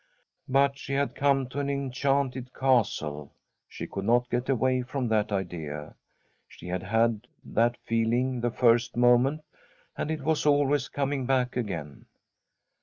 But 0.49 0.79
she 0.79 0.93
had 0.93 1.13
come 1.13 1.47
to 1.49 1.59
an 1.59 1.69
enchanted 1.69 2.55
castle— 2.55 3.35
she 3.69 3.85
could 3.85 4.03
not 4.05 4.31
get 4.31 4.49
away 4.49 4.81
from 4.81 5.07
that 5.09 5.31
idea. 5.31 5.93
She 6.47 6.65
had 6.69 6.81
had 6.81 7.27
that 7.45 7.77
feeling 7.85 8.41
the 8.41 8.49
first 8.49 8.97
moment, 8.97 9.43
and 9.95 10.09
it 10.09 10.23
was 10.23 10.43
always 10.47 10.87
coming 10.89 11.27
back 11.27 11.55
again. 11.55 12.07